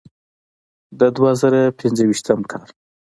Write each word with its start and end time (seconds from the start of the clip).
د 0.99 1.01
دوه 1.15 1.31
زره 1.41 1.61
پنځويشتم 1.79 2.39
کال 2.51 2.65